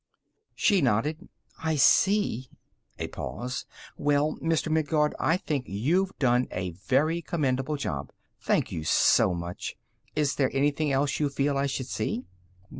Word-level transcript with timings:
She 0.55 0.81
nodded. 0.81 1.29
"I 1.59 1.75
see." 1.75 2.49
A 2.97 3.07
pause. 3.09 3.67
"Well, 3.97 4.35
Mr. 4.41 4.71
Midguard, 4.71 5.13
I 5.19 5.37
think 5.37 5.65
you've 5.69 6.17
done 6.17 6.47
a 6.49 6.71
very 6.71 7.21
commendable 7.21 7.75
job. 7.77 8.11
Thank 8.39 8.71
you 8.71 8.83
so 8.83 9.35
much. 9.35 9.75
Is 10.15 10.37
there 10.37 10.49
anything 10.55 10.91
else 10.91 11.19
you 11.19 11.29
feel 11.29 11.55
I 11.55 11.67
should 11.67 11.85
see?" 11.85 12.25